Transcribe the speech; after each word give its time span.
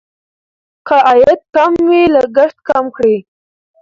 که 0.87 0.97
عاید 1.09 1.41
کم 1.53 1.73
وي 1.87 2.01
لګښت 2.15 2.57
کم 2.67 2.85
کړئ. 2.95 3.17